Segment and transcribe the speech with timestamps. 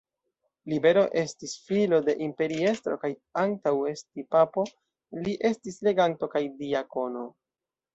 [0.71, 3.13] Libero estis filo de imperiestro kaj
[3.45, 4.67] antaŭ esti papo,
[5.25, 7.33] li estis leganto kaj diakono.